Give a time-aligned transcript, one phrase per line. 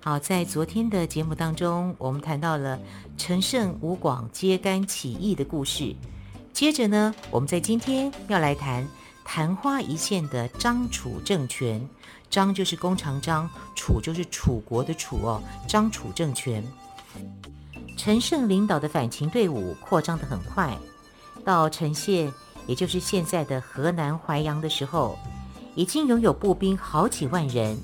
[0.00, 2.78] 好，在昨天的节目当中，我们谈到了
[3.16, 5.94] 陈胜吴广揭竿起义的故事。
[6.52, 8.86] 接着呢，我们在今天要来谈
[9.24, 11.86] 昙花一现的张楚政权。
[12.28, 15.42] 张就是弓长张，楚就是楚国的楚哦。
[15.68, 16.62] 张楚政权，
[17.96, 20.76] 陈胜领导的反秦队伍扩张得很快，
[21.44, 22.32] 到陈县，
[22.66, 25.16] 也就是现在的河南淮阳的时候，
[25.76, 27.78] 已经拥有步兵好几万人，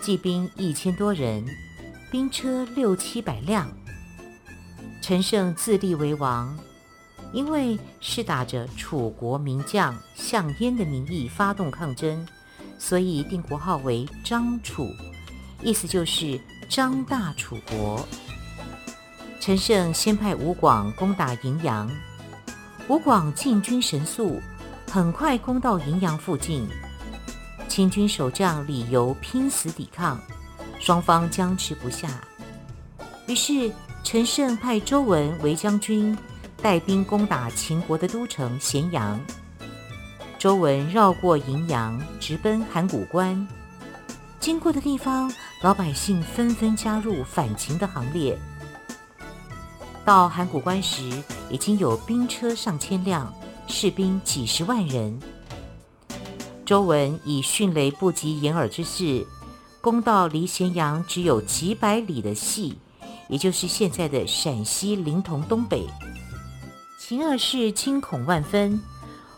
[0.00, 1.44] 骑兵一千多人，
[2.10, 3.70] 兵车六七百辆。
[5.02, 6.56] 陈胜自立为王，
[7.32, 12.26] 因为是打着楚国名将项燕的名义发动抗争。
[12.78, 14.88] 所以定国号为张楚，
[15.62, 18.06] 意思就是张大楚国。
[19.40, 21.90] 陈胜先派吴广攻打荥阳，
[22.86, 24.40] 吴广进军神速，
[24.90, 26.68] 很快攻到荥阳附近。
[27.78, 30.20] 秦军守将李由拼死抵抗，
[30.80, 32.08] 双方僵持不下。
[33.28, 36.18] 于是陈胜派周文为将军，
[36.60, 39.20] 带兵攻打秦国的都城咸阳。
[40.40, 43.46] 周文绕过荥阳，直奔函谷关。
[44.40, 48.36] 经过的地方，老百姓纷纷加入反秦的行列。
[50.04, 53.32] 到函谷关时，已经有兵车上千辆，
[53.68, 55.16] 士兵几十万人。
[56.68, 59.26] 周文以迅雷不及掩耳之势，
[59.80, 62.74] 攻到离咸阳只有几百里的郄，
[63.26, 65.86] 也就是现在的陕西临潼东北。
[67.00, 68.78] 秦二世惊恐万分。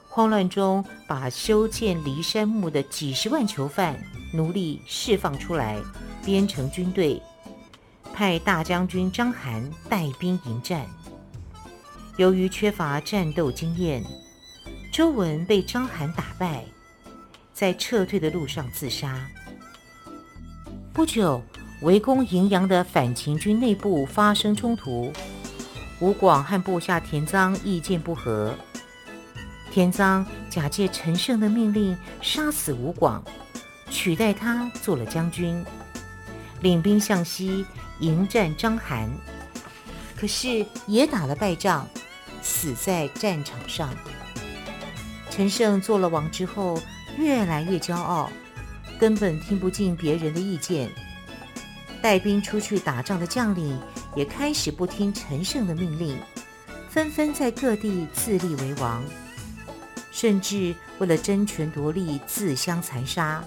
[0.08, 3.96] 慌乱中，把修建骊山墓的几十万囚犯
[4.34, 5.80] 奴隶释放出来，
[6.24, 7.22] 编成军队，
[8.12, 10.84] 派大将军章邯带兵迎战。
[12.16, 14.02] 由于缺乏战斗经验，
[14.92, 16.64] 周文被章邯打败，
[17.60, 19.20] 在撤退的路上自杀。
[20.94, 21.42] 不久，
[21.82, 25.12] 围攻荥阳的反秦军内部发生冲突，
[26.00, 28.54] 吴广和部下田臧意见不合。
[29.70, 33.22] 田臧假借陈胜的命令杀死吴广，
[33.90, 35.62] 取代他做了将军，
[36.62, 37.66] 领兵向西
[37.98, 39.06] 迎战章邯，
[40.16, 41.86] 可是也打了败仗，
[42.40, 43.94] 死在战场上。
[45.28, 46.80] 陈胜做了王之后，
[47.16, 48.30] 越来越骄傲，
[48.98, 50.90] 根本听不进别人的意见，
[52.00, 53.78] 带兵出去打仗的将领
[54.14, 56.16] 也开始不听陈胜的命令，
[56.88, 59.02] 纷纷在各地自立为王。
[60.12, 63.44] 甚至为了争权夺利，自相残杀，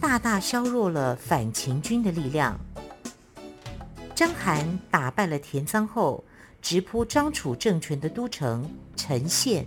[0.00, 2.58] 大大削弱了反秦军的力量。
[4.14, 6.24] 章邯打败了田臧后，
[6.62, 9.66] 直扑张楚政权的都城陈县，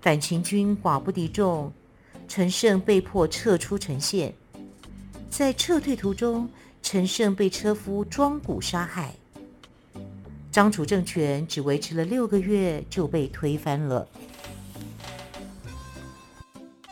[0.00, 1.72] 反秦军寡不敌众，
[2.28, 4.32] 陈胜被迫撤出陈县。
[5.30, 6.48] 在撤退途中，
[6.82, 9.12] 陈胜被车夫庄罟杀害。
[10.50, 14.06] 张楚政权只维持了六个月，就被推翻了。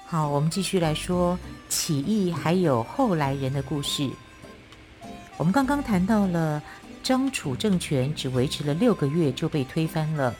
[0.04, 4.08] 好，我们继续来说起义，还有后来人的故事。
[5.36, 6.62] 我们刚刚谈到了
[7.02, 10.34] 张楚政权只维持了六个月就被推翻了。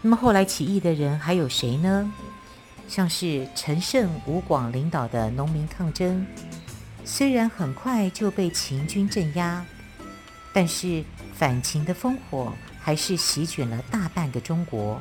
[0.00, 2.10] 那么后来起义的人还有谁呢？
[2.90, 6.26] 像是陈胜、吴广领导的农民抗争，
[7.04, 9.64] 虽然很快就被秦军镇压，
[10.52, 15.00] 但是反秦的烽火还是席卷了大半个中国。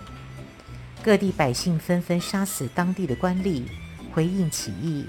[1.01, 3.63] 各地百姓纷纷杀死当地的官吏，
[4.13, 5.07] 回应起义。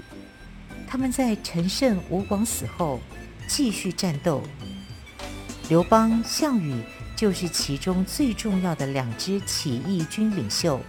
[0.87, 2.99] 他们在陈胜、吴广死后
[3.47, 4.41] 继续战斗。
[5.69, 6.81] 刘邦、项羽
[7.15, 10.81] 就是其中最重要的两支起义军领袖。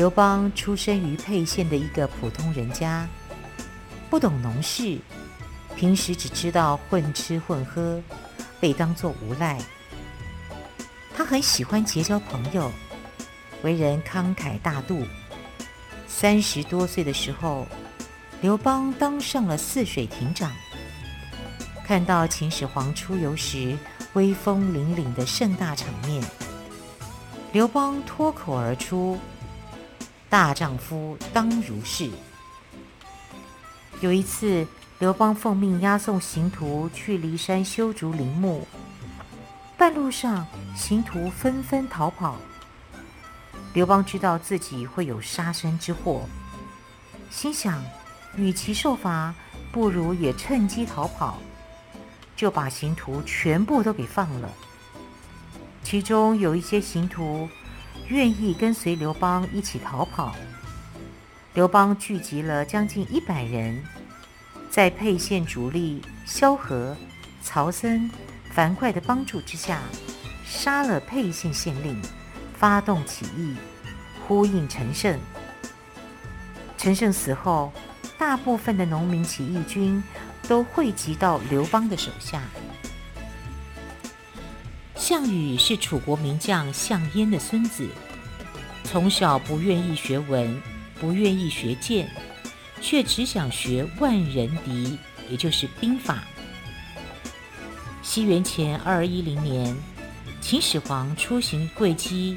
[0.00, 3.06] 刘邦出生于沛县的一个普通人家，
[4.08, 4.98] 不懂农事，
[5.76, 8.00] 平时只知道混吃混喝，
[8.58, 9.60] 被当作无赖。
[11.14, 12.72] 他很喜欢结交朋友。
[13.62, 15.04] 为人慷慨大度，
[16.08, 17.66] 三十多岁的时候，
[18.40, 20.50] 刘邦当上了泗水亭长。
[21.84, 23.76] 看到秦始皇出游时
[24.14, 26.24] 威风凛凛的盛大场面，
[27.52, 29.18] 刘邦脱口而出
[30.30, 32.08] ：“大丈夫当如是。”
[34.00, 34.66] 有一次，
[34.98, 38.66] 刘邦奉命押送刑徒去骊山修竹陵墓，
[39.76, 42.36] 半路上，刑徒纷纷逃跑。
[43.74, 46.22] 刘邦知道自己会有杀身之祸，
[47.30, 47.84] 心想，
[48.36, 49.34] 与其受罚，
[49.70, 51.38] 不如也趁机逃跑，
[52.34, 54.48] 就把刑徒全部都给放了。
[55.82, 57.48] 其中有一些刑徒
[58.10, 60.34] 愿意跟随刘邦一起逃跑。
[61.54, 63.82] 刘邦聚集了将近一百人，
[64.68, 66.96] 在沛县主力萧何、
[67.42, 68.10] 曹参。
[68.52, 69.80] 樊哙的帮助之下，
[70.44, 72.02] 杀了沛县县令，
[72.58, 73.54] 发动起义，
[74.26, 75.16] 呼应陈胜。
[76.76, 77.72] 陈胜死后，
[78.18, 80.02] 大部分的农民起义军
[80.48, 82.42] 都汇集到刘邦的手下。
[85.10, 87.84] 项羽是楚国名将项燕的孙子，
[88.84, 90.62] 从小不愿意学文，
[91.00, 92.08] 不愿意学剑，
[92.80, 94.96] 却只想学万人敌，
[95.28, 96.22] 也就是兵法。
[98.02, 99.76] 西元前二一零年，
[100.40, 102.36] 秦始皇出行会稽，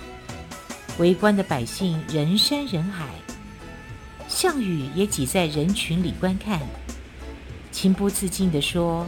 [0.97, 3.05] 围观的百姓人山人海，
[4.27, 6.59] 项羽也挤在人群里观看，
[7.71, 9.05] 情不自禁地说：“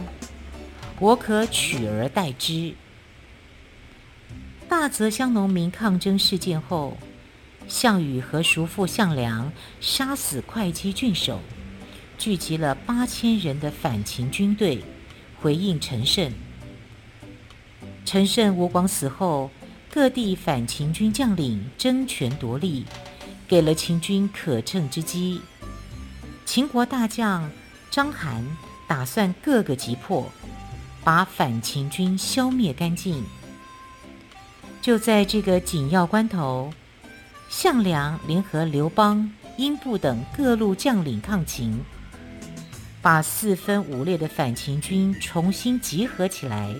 [1.00, 2.72] 我可取而代之。”
[4.78, 6.98] 大泽乡农民抗争事件后，
[7.66, 9.50] 项羽和叔父项梁
[9.80, 11.40] 杀死会稽郡守，
[12.18, 14.84] 聚集了八千人的反秦军队，
[15.40, 16.30] 回应陈胜。
[18.04, 19.50] 陈胜、吴广死后，
[19.90, 22.84] 各地反秦军将领争权夺利，
[23.48, 25.40] 给了秦军可乘之机。
[26.44, 27.50] 秦国大将
[27.90, 28.44] 章邯
[28.86, 30.30] 打算各个击破，
[31.02, 33.24] 把反秦军消灭干净。
[34.86, 36.72] 就在这个紧要关头，
[37.48, 41.80] 项梁联合刘邦、英布等各路将领抗秦，
[43.02, 46.72] 把四分五裂的反秦军重新集合起来。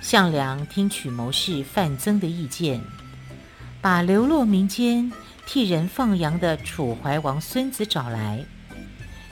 [0.00, 2.80] 项梁听取谋士范增的意见，
[3.82, 5.12] 把流落民间、
[5.44, 8.42] 替人放羊的楚怀王孙子找来，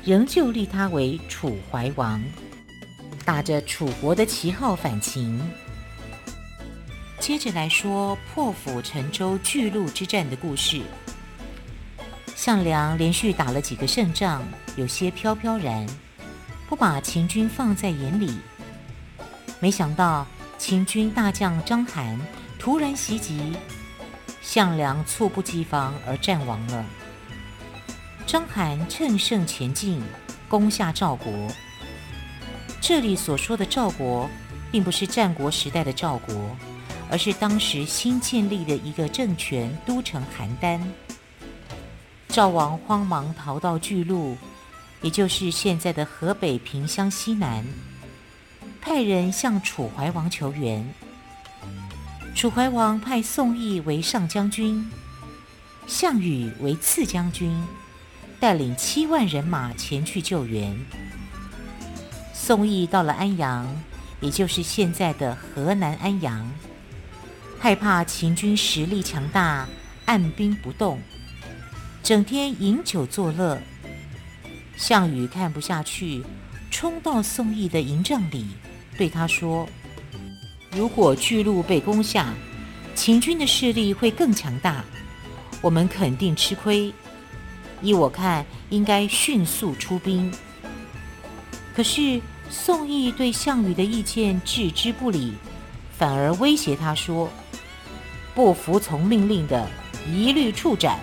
[0.05, 2.23] 仍旧立他为楚怀王，
[3.25, 5.41] 打着楚国的旗号反秦。
[7.21, 10.81] 接着来说破釜沉舟、巨鹿之战的故事。
[12.35, 14.43] 项梁连续打了几个胜仗，
[14.75, 15.87] 有些飘飘然，
[16.67, 18.39] 不把秦军放在眼里，
[19.61, 20.27] 没想到。
[20.59, 22.19] 秦军大将章邯
[22.59, 23.57] 突然袭击，
[24.43, 26.85] 项梁猝不及防而战亡了。
[28.27, 30.03] 章邯乘胜前进，
[30.51, 31.33] 攻下赵国。
[32.79, 34.29] 这里所说的赵国，
[34.71, 36.55] 并不是战国时代的赵国，
[37.11, 40.81] 而是当时新建立的一个政权都城邯郸。
[42.29, 44.37] 赵王慌忙逃到巨鹿，
[45.03, 47.65] 也就是现在的河北平乡西南。
[48.81, 50.89] 派人向楚怀王求援。
[52.35, 54.89] 楚怀王派宋义为上将军，
[55.89, 57.61] 项羽为次将军，
[58.39, 60.79] 带领七万人马前去救援。
[62.33, 63.67] 宋义到了安阳，
[64.21, 66.49] 也就是现在的河南安阳，
[67.63, 69.69] 害怕秦军实力强大，
[70.07, 70.99] 按兵不动，
[72.03, 73.61] 整天饮酒作乐。
[74.79, 76.25] 项羽看不下去，
[76.71, 78.47] 冲到宋义的营帐里。
[78.97, 79.69] 对他说
[80.73, 82.33] ：“如果巨鹿被攻下，
[82.95, 84.83] 秦军的势力会更强大，
[85.61, 86.91] 我们肯定吃亏。
[87.83, 90.33] 依我看，应该迅速出兵。”
[91.77, 95.35] 可是宋义对项羽的意见置之不理，
[95.99, 97.29] 反而威胁他说
[98.41, 99.69] ：“不服从命令的，
[100.09, 100.99] 一律处斩。”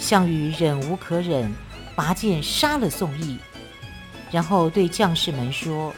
[0.00, 1.54] 项羽忍无可忍，
[1.94, 3.36] 拔剑杀了宋义，
[4.30, 5.92] 然后对将士们说。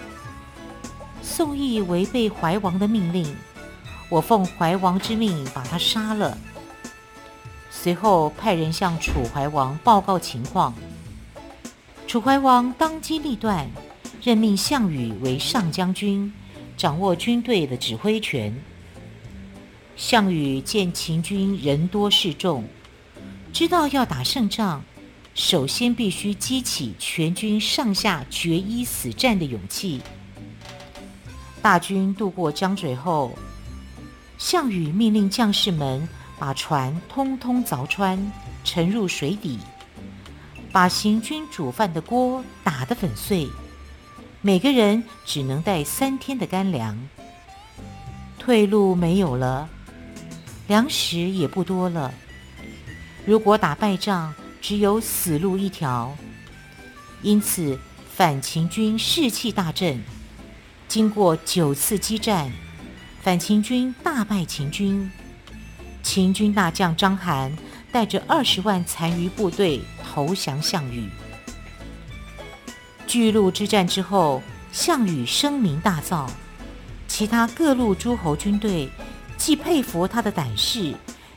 [1.22, 3.32] 宋义违背怀王的命令，
[4.08, 6.36] 我奉怀王之命把他杀了。
[7.70, 10.74] 随后派人向楚怀王报告情况。
[12.08, 13.70] 楚怀王当机立断，
[14.20, 16.32] 任命项羽为上将军，
[16.76, 18.52] 掌握军队的指挥权。
[20.00, 22.64] 项羽见秦军人多势众，
[23.52, 24.82] 知道要打胜仗，
[25.34, 30.00] 首先必须激起全军上下决一死战的勇气。
[31.60, 33.36] 大军渡过江水后，
[34.38, 38.32] 项羽命令将士们把船通通凿穿，
[38.64, 39.58] 沉入水底，
[40.72, 43.46] 把行军煮饭的锅打得粉碎，
[44.40, 46.98] 每个人只能带三天的干粮。
[48.38, 49.68] 退路没有了，
[50.70, 52.14] 粮食也不多了。
[53.26, 56.16] 如果打败仗，只有死路一条。
[57.22, 57.76] 因此，
[58.14, 60.00] 反秦军士气大振。
[60.86, 62.52] 经过九次激战，
[63.20, 65.10] 反秦军大败秦军。
[66.04, 67.50] 秦军大将章邯
[67.90, 71.10] 带着二十万残余部队投降项羽。
[73.08, 76.28] 巨鹿之战之后，项羽声名大噪，
[77.08, 78.88] 其他各路诸侯军队
[79.40, 80.94] 既佩服他的胆识，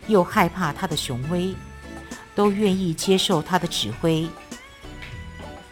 [0.07, 1.55] 又害怕他的雄威，
[2.35, 4.27] 都愿意接受他的指挥。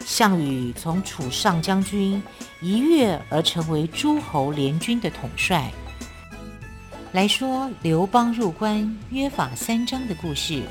[0.06, 2.20] 项羽从楚上将军
[2.62, 5.70] 一跃而成为诸侯联军的统帅。
[7.12, 10.62] 来说刘邦入关约法三章的故事。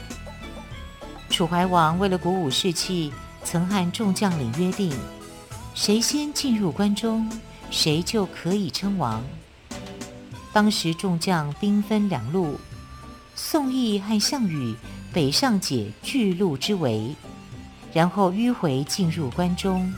[1.29, 3.13] 楚怀王为了鼓舞士气，
[3.43, 4.91] 曾和众将领约定：
[5.75, 7.31] 谁先进入关中，
[7.69, 9.23] 谁就可以称王。
[10.53, 12.59] 当时众将兵分两路，
[13.35, 14.75] 宋义和项羽
[15.13, 17.15] 北上解巨鹿之围。
[17.93, 19.93] 然后迂回进入关中，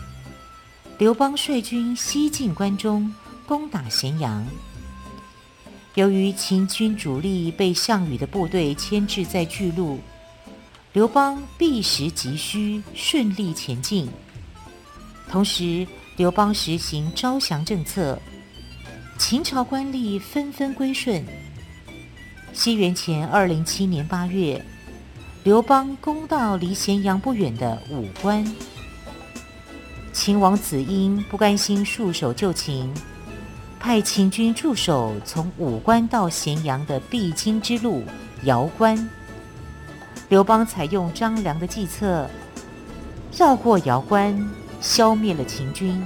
[0.97, 3.13] 刘邦率军西进关中，
[3.45, 4.43] 攻打咸阳。
[5.93, 9.99] 由于秦军主力被项羽的部队牵制在巨鹿，
[10.91, 14.09] 刘邦避实击虚，顺利前进。
[15.29, 15.85] 同时，
[16.17, 18.19] 刘邦实行招降政策，
[19.17, 21.23] 秦朝官吏纷纷归顺。
[22.51, 24.63] 西元前二零七年八月。
[25.43, 28.49] 刘邦攻到离咸阳不远的武关，
[30.13, 32.89] 秦王子婴不甘心束手就擒，
[33.77, 38.03] 派秦军驻守从武关到咸阳的必经之路
[38.43, 39.09] 瑶关。
[40.29, 42.29] 刘邦采用张良的计策，
[43.37, 46.01] 绕过瑶关，消灭了秦军。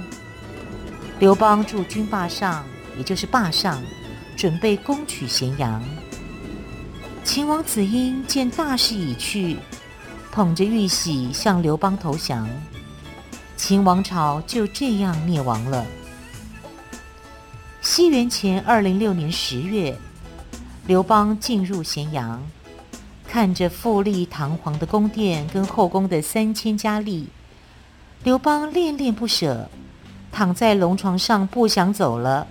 [1.20, 2.64] 刘邦驻军坝上，
[2.98, 3.80] 也就是灞上，
[4.36, 5.82] 准备攻取咸阳。
[7.24, 9.56] 秦王子婴见大势已去，
[10.32, 12.48] 捧着玉玺向刘邦投降，
[13.56, 15.86] 秦王朝就这样灭亡了。
[17.80, 19.96] 西元前二零六年十月，
[20.86, 22.42] 刘邦进入咸阳，
[23.26, 27.28] 看着富丽堂皇的宫殿跟后宫的三千佳丽，
[28.24, 29.70] 刘邦恋恋不舍，
[30.32, 32.46] 躺在龙床上不想走了。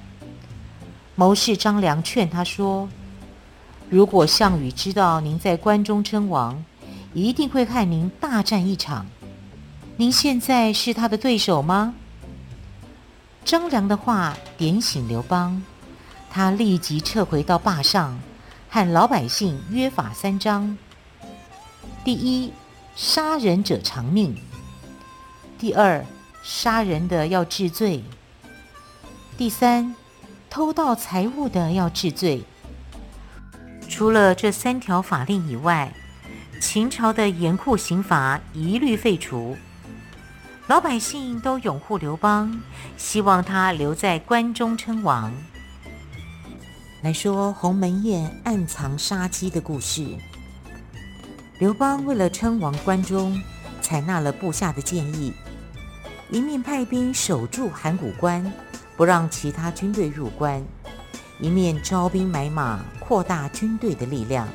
[1.19, 2.87] 谋士张良劝他说。
[3.89, 6.63] 如果项羽知道您在关中称王，
[7.11, 9.07] 一定会和您大战一场。
[9.95, 11.95] 您现在是他的对手吗？
[13.43, 15.63] 张良的话点醒刘邦，
[16.29, 18.19] 他立即撤回到灞上，
[18.69, 20.77] 和老百姓约法三章：
[22.03, 22.53] 第一，
[22.95, 24.35] 杀人者偿命；
[25.57, 26.05] 第二，
[26.43, 28.03] 杀人的要治罪；
[29.35, 29.95] 第三，
[30.49, 32.43] 偷盗财物的要治罪。
[33.89, 35.93] 除了这三条法令以外，
[36.59, 39.57] 秦朝的严酷刑罚一律废除。
[40.67, 42.61] 老百姓都拥护刘邦，
[42.97, 45.33] 希望他留在关中称王。
[47.01, 50.05] 来说鸿门宴暗藏杀机的故事。
[51.59, 53.41] 刘邦为了称王关中，
[53.81, 55.31] 采纳了部下的建议，
[56.29, 58.51] 一面派兵守住函谷关，
[58.97, 60.61] 不让其他军队入关。
[61.39, 64.47] 一面招兵买马，扩大军队的力量。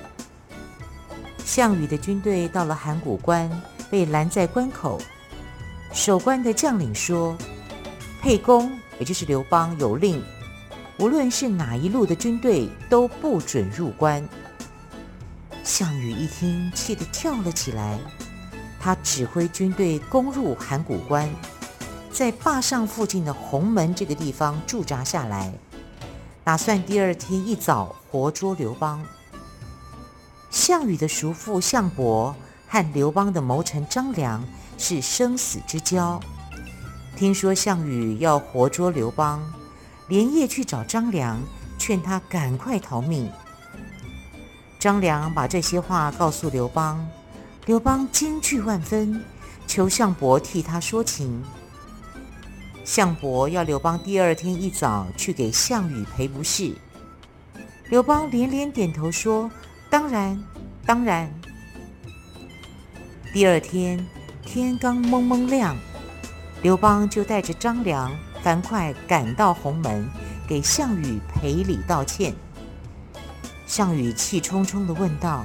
[1.44, 3.48] 项羽的军队到了函谷关，
[3.88, 5.00] 被拦在关口。
[5.92, 7.36] 守关的将领说
[8.20, 10.22] ：“沛公，也就是刘邦，有令，
[10.98, 14.26] 无论是哪一路的军队，都不准入关。”
[15.62, 17.98] 项羽一听，气得跳了起来。
[18.80, 21.28] 他指挥军队攻入函谷关，
[22.12, 25.52] 在坝上附近的鸿门这个地方驻扎下来。
[26.44, 29.02] 打算第二天一早活捉刘邦。
[30.50, 32.34] 项羽的叔父项伯
[32.68, 34.44] 和刘邦的谋臣张良
[34.76, 36.20] 是生死之交，
[37.16, 39.40] 听说项羽要活捉刘邦，
[40.08, 41.40] 连夜去找张良，
[41.78, 43.30] 劝他赶快逃命。
[44.78, 47.08] 张良把这些话告诉刘邦，
[47.64, 49.24] 刘邦惊惧万分，
[49.66, 51.42] 求项伯替他说情。
[52.84, 56.74] 项伯要刘邦第二天一早去给项羽赔不是。
[57.88, 59.50] 刘邦连连点头说
[59.88, 60.42] ：“当然，
[60.84, 61.32] 当然。”
[63.32, 64.04] 第二天
[64.42, 65.76] 天刚蒙蒙亮，
[66.62, 68.10] 刘邦就带着张良、
[68.42, 70.08] 樊哙赶到鸿门，
[70.48, 72.34] 给项羽赔礼道歉。
[73.64, 75.44] 项羽气冲冲地问道：“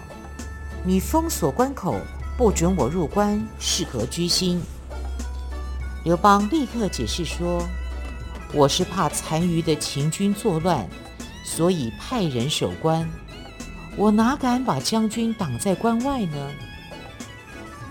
[0.84, 2.00] 你封锁关口，
[2.36, 4.62] 不准我入关，是何居心？”
[6.08, 7.68] 刘邦立刻解释说
[8.56, 10.88] ：“我是怕残余的秦军作乱，
[11.44, 13.06] 所以派人守关。
[13.98, 16.50] 我哪敢把将军挡在关外呢？”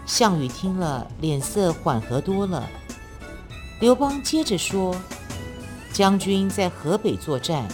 [0.07, 2.67] 项羽听了，脸色缓和多了。
[3.81, 4.97] 刘邦接着说
[5.93, 7.69] ：“将军在河北作战，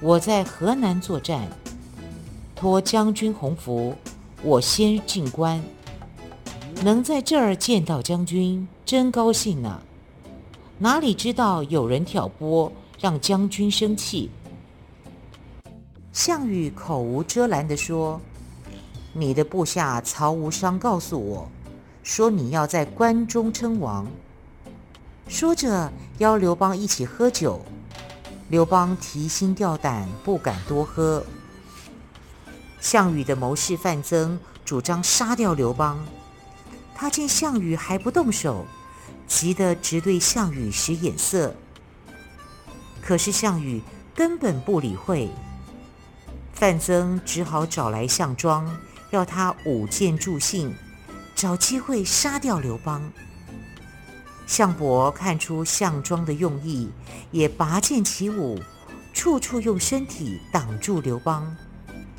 [0.00, 1.48] 我在河南作战，
[2.54, 3.96] 托将军鸿福，
[4.42, 5.64] 我先进关。
[6.82, 9.80] 能在这儿见到将军，真高兴呢。
[10.78, 14.30] 哪里知道有人挑拨，让将军生气。
[16.12, 18.20] 项羽口无遮拦地说
[19.14, 21.48] ：“你的部下曹无伤告诉我，
[22.02, 24.06] 说你要在关中称王。”
[25.28, 27.60] 说着邀刘邦一起喝酒。
[28.48, 31.24] 刘邦提心吊胆，不敢多喝。
[32.80, 35.98] 项羽的谋士范增主张杀掉刘邦。
[37.02, 38.64] 他见项羽还不动手，
[39.26, 41.52] 急得直对项羽使眼色。
[43.00, 43.82] 可是项羽
[44.14, 45.28] 根本不理会，
[46.54, 48.78] 范增只好找来项庄，
[49.10, 50.72] 要他舞剑助兴，
[51.34, 53.02] 找机会杀掉刘邦。
[54.46, 56.88] 项伯看出项庄的用意，
[57.32, 58.62] 也拔剑起舞，
[59.12, 61.56] 处处用身体挡住刘邦，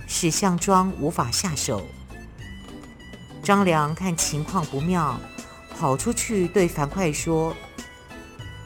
[0.08, 1.82] 使项庄无法下手。
[3.44, 5.20] 张良看情况不妙，
[5.78, 7.54] 跑出去对樊哙说：“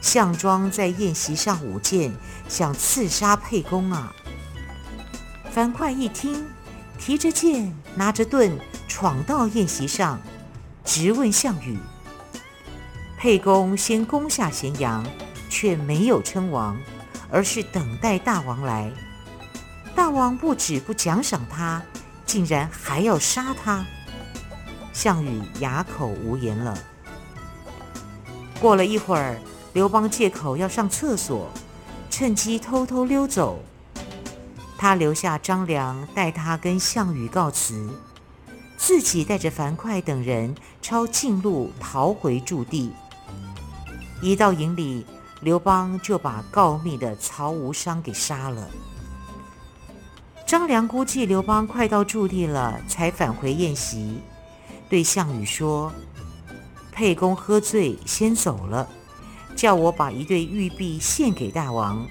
[0.00, 2.14] 项庄在宴席上舞剑，
[2.48, 4.14] 想刺杀沛公啊！”
[5.50, 6.46] 樊哙一听，
[6.96, 8.56] 提着剑，拿着盾，
[8.86, 10.20] 闯到宴席上，
[10.84, 11.76] 直问项羽
[13.18, 15.04] ：“沛公先攻下咸阳，
[15.50, 16.78] 却没有称王，
[17.32, 18.92] 而是等待大王来。
[19.96, 21.82] 大王不止不奖赏他，
[22.24, 23.84] 竟然还要杀他。”
[25.00, 26.76] 项羽哑口无言了。
[28.60, 29.38] 过了一会儿，
[29.72, 31.48] 刘邦借口要上厕所，
[32.10, 33.60] 趁机偷偷溜走。
[34.76, 37.88] 他留下张良带他跟项羽告辞，
[38.76, 42.92] 自己带着樊哙等人抄近路逃回驻地。
[44.20, 45.06] 一到营里，
[45.42, 48.68] 刘邦就把告密的曹无伤给杀了。
[50.44, 54.18] 张良估计刘邦快到驻地了，才返回宴席。
[54.88, 55.92] 对项羽说
[56.90, 58.88] ：“沛公喝醉先走了，
[59.54, 62.06] 叫我把一对玉璧献给大王，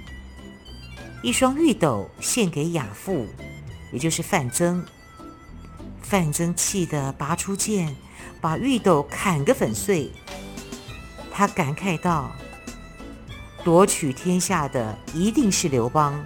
[1.24, 3.26] 一双玉斗献给亚父，
[3.92, 4.86] 也就是范增。
[6.04, 7.96] 范增气得拔出剑，
[8.40, 10.12] 把玉斗砍个粉碎。
[11.32, 12.32] 他感慨道
[13.66, 16.24] ：‘夺取天下的一定是刘邦，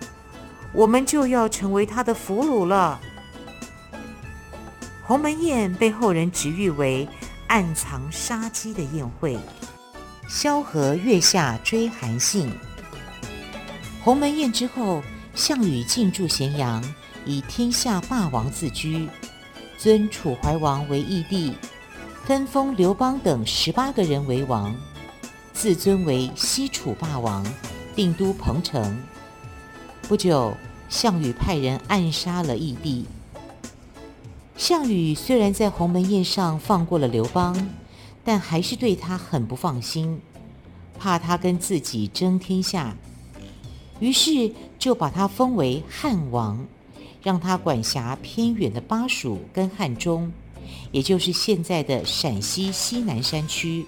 [0.74, 3.00] 我们就要成为他的俘虏了。’”
[5.06, 7.08] 鸿门宴被后人直喻为
[7.48, 9.38] 暗藏杀机的宴会。
[10.30, 12.52] 萧何月下追韩信。
[14.04, 15.04] 鸿门宴之后，
[15.36, 16.82] 项羽进驻咸阳，
[17.26, 19.10] 以天下霸王自居，
[19.78, 21.54] 尊楚怀王为义帝，
[22.24, 24.74] 分封刘邦等十八个人为王，
[25.54, 27.46] 自尊为西楚霸王，
[27.96, 28.98] 定都彭城。
[30.08, 30.56] 不久，
[30.88, 33.06] 项羽派人暗杀了义帝。
[34.62, 37.68] 项羽虽然在鸿门宴上放过了刘邦，
[38.24, 40.22] 但还是对他很不放心，
[41.00, 42.96] 怕他跟自己争天下，
[44.00, 46.64] 于是就把他封为汉王，
[47.24, 50.32] 让他管辖偏远的巴蜀跟汉中，
[50.92, 53.88] 也就是现在的陕西西南山区。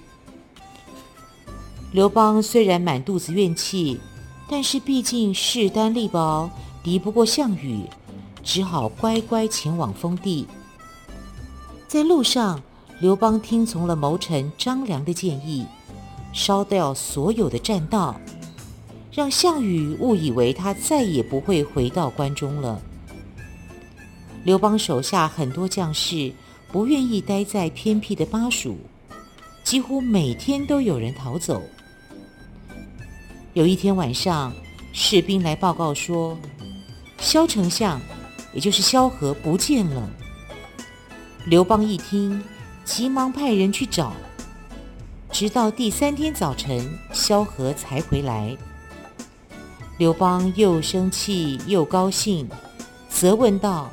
[1.92, 4.00] 刘邦虽然满肚子怨气，
[4.50, 6.50] 但是毕竟势单力薄，
[6.82, 7.84] 敌不过项羽，
[8.42, 10.48] 只好乖乖前往封地。
[11.94, 12.60] 在路上，
[13.00, 15.64] 刘邦听从了谋臣张良的建议，
[16.34, 18.20] 烧掉所有的栈道，
[19.12, 22.82] 让项羽误以为他再也不会回到关中了。
[24.44, 26.34] 刘邦手下很多将士
[26.72, 28.76] 不愿意待在偏僻的巴蜀，
[29.64, 31.62] 几乎每天都有人逃走。
[33.54, 34.52] 有一天晚上，
[34.94, 36.36] 士兵来报告说，
[37.20, 38.02] 萧丞相，
[38.52, 40.10] 也就是萧何不见了。
[41.46, 42.42] 刘邦一听，
[42.86, 44.14] 急忙派人去找，
[45.30, 48.56] 直到第三天早晨，萧何才回来。
[49.98, 52.48] 刘邦又生气又高兴，
[53.10, 53.92] 责问道：“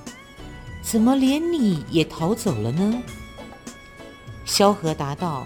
[0.80, 3.02] 怎么连你也逃走了呢？”
[4.46, 5.44] 萧何答道：“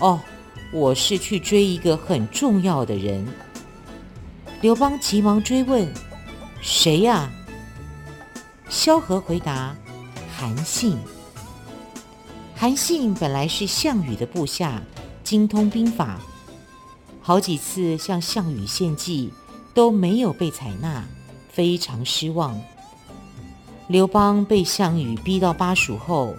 [0.00, 0.20] 哦，
[0.72, 3.24] 我是去追一个很重要的人。”
[4.60, 5.88] 刘邦急忙追问
[6.60, 7.30] ：“谁呀？”
[8.68, 9.72] 萧何回答
[10.36, 10.98] ：“韩信。”
[12.60, 14.82] 韩信本来是项羽的部下，
[15.22, 16.18] 精通兵法，
[17.22, 19.32] 好几次向项羽献计
[19.72, 21.04] 都没有被采纳，
[21.48, 22.60] 非常失望。
[23.86, 26.34] 刘邦被项羽逼到巴蜀后，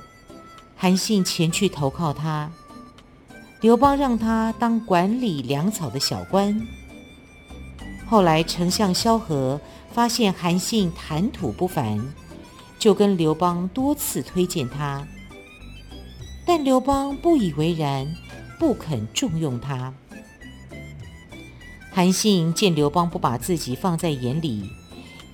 [0.76, 2.52] 韩信前去投靠他，
[3.62, 6.68] 刘邦让他当管理粮草的小官。
[8.06, 9.58] 后来丞相萧何
[9.94, 11.98] 发现韩信谈吐不凡，
[12.78, 15.08] 就跟刘邦多次推荐他，
[16.52, 18.12] 但刘邦不以为然，
[18.58, 19.94] 不肯重用他。
[21.92, 24.68] 韩信见刘邦不把自己放在眼里，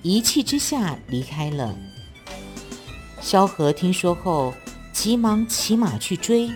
[0.02, 1.74] 一气之下离开了。
[3.22, 4.52] 萧何听说后，
[4.92, 6.50] 急忙骑马去追。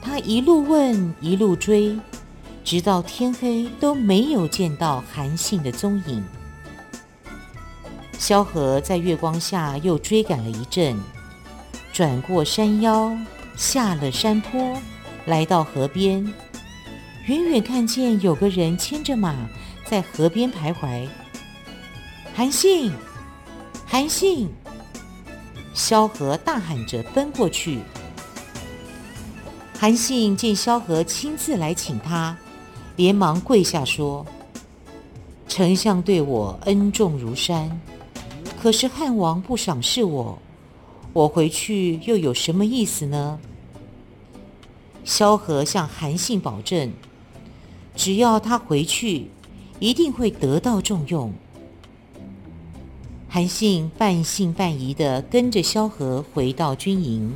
[0.00, 1.98] 他一路问，一路追，
[2.62, 6.24] 直到天黑都没有见到韩信的踪影。
[8.16, 10.96] 萧何在月光下又追赶了一阵，
[11.92, 13.12] 转过山腰，
[13.62, 14.76] 下了山坡，
[15.24, 16.20] 来到河边。
[17.26, 19.48] 远远看见有个人牵着马
[19.84, 21.06] 在河边徘徊。
[22.34, 22.92] 韩信，
[23.86, 24.48] 韩信！
[25.74, 27.78] 萧何大喊着奔过去。
[29.78, 32.36] 韩信见萧何亲自来请他，
[32.96, 34.26] 连忙跪下说
[35.46, 37.80] ：“丞相对我恩重如山，
[38.60, 40.36] 可是汉王不赏识我，
[41.12, 43.38] 我回去又有什么意思呢？”
[45.04, 46.92] 萧何向韩信保证，
[47.96, 49.28] 只要他回去，
[49.80, 51.32] 一定会得到重用。
[53.28, 57.32] 韩信半信半疑地跟着萧何回到军营。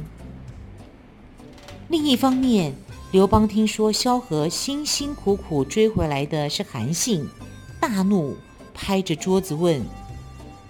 [1.89, 2.75] 另一方面，
[3.13, 7.27] 刘邦听说萧何辛辛苦苦追回来的是韩信，
[7.81, 8.37] 大怒，
[8.75, 9.83] 拍着桌子问：“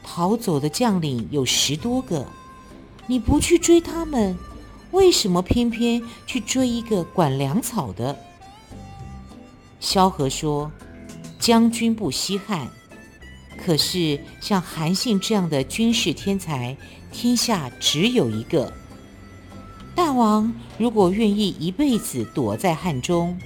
[0.05, 2.25] 逃走的将领有十多个，
[3.07, 4.37] 你不去追他们，
[4.93, 8.17] 为什么偏偏去追一个管粮草的？”
[9.81, 10.71] 萧何说
[11.39, 12.69] ：“将军不稀罕，
[13.57, 16.77] 可是像韩信这样的军事天才，
[17.13, 18.73] 天下只有一个。”
[19.95, 23.39] 大王如果愿意一辈子躲在汉中，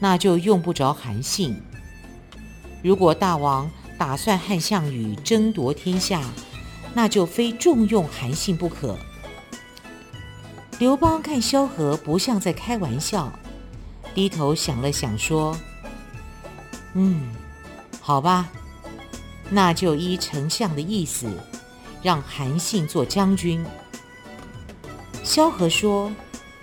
[0.00, 1.54] 那就用不着韩信；
[2.82, 6.22] 如果大王打算和项羽争夺天下，
[6.94, 8.98] 那就非重用韩信不可。
[10.78, 13.32] 刘邦看萧何不像在开玩笑，
[14.14, 15.56] 低头想了想，说
[16.94, 17.34] ：“嗯，
[18.00, 18.48] 好吧，
[19.50, 21.28] 那就依丞相的意思，
[22.00, 23.64] 让韩信做将军。”
[25.24, 26.12] 萧何说：“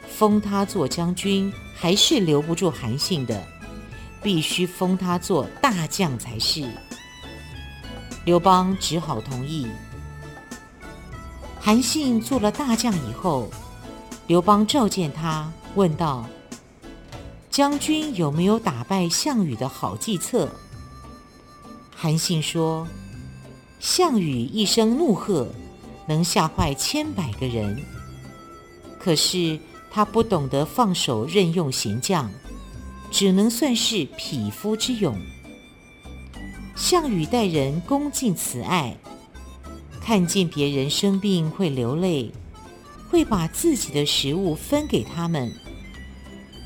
[0.08, 3.44] 封他做将军还是留不住韩信的，
[4.24, 6.66] 必须封他做大将才是。”
[8.24, 9.68] 刘邦只好同意。
[11.60, 13.50] 韩信做了大将以后，
[14.28, 16.28] 刘邦召见他，问道
[17.52, 20.50] ：“将军有没有打败项羽的好计策？”
[21.96, 22.88] 韩信说
[23.80, 25.48] ：“项羽一声怒喝，
[26.08, 27.80] 能吓坏千百个人。”
[29.00, 29.60] 可是
[29.92, 32.32] 他不懂得放手任用贤将，
[33.12, 35.16] 只能算是匹夫之勇。
[36.76, 38.98] 项羽待人恭敬慈爱，
[40.02, 42.32] 看见别人生病会流泪，
[43.10, 45.52] 会把自己的食物分给他们。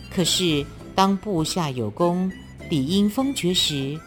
[0.10, 2.32] 可是当部下有功、
[2.69, 3.99] 理应封爵时，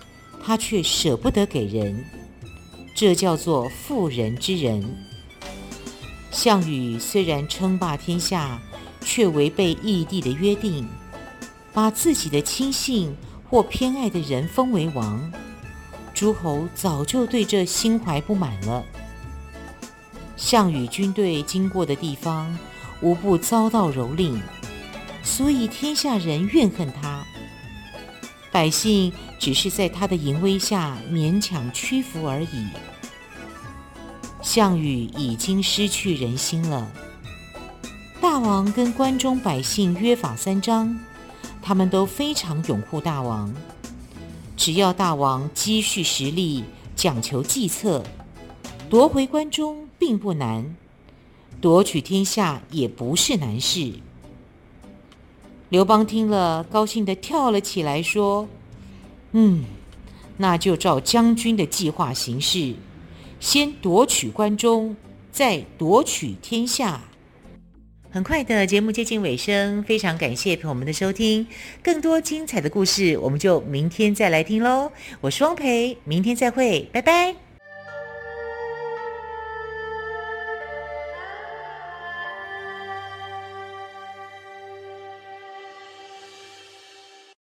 [0.44, 2.04] 他却舍不得给人，
[2.94, 4.84] 这叫做妇人之仁。
[6.30, 8.60] 项羽虽然称霸天下，
[9.00, 10.88] 却违背义帝的约定，
[11.72, 13.14] 把自己的亲信
[13.48, 15.32] 或偏爱的人封为王。
[16.14, 18.84] 诸侯早就对这心怀不满了。
[20.42, 22.58] 项羽军队经过的地方，
[23.00, 24.42] 无不遭到蹂躏，
[25.22, 27.24] 所以天下人怨恨他。
[28.50, 32.66] 百姓只是在他的淫威下勉强屈服而已。
[34.42, 36.90] 项羽已经失去人心了。
[38.20, 40.98] 大王跟关中百姓约法三章，
[41.62, 43.54] 他们都非常拥护大王。
[44.56, 46.64] 只要大王积蓄实力，
[46.96, 48.04] 讲求计策，
[48.92, 50.76] 夺回关中并不难，
[51.62, 53.90] 夺取天下也不是难事。
[55.70, 58.46] 刘邦听了，高兴地跳了起来，说
[59.32, 59.64] ：“嗯，
[60.36, 62.74] 那就照将军的计划行事。”
[63.40, 64.94] 先夺取关中，
[65.30, 67.00] 再夺取天下。
[68.10, 71.46] 很快的节目接近尾声，非常感谢朋友们的收听。
[71.82, 74.92] 更多精彩的故事，我们就明天再来听喽。
[75.22, 77.51] 我是汪培，明天再会，拜拜。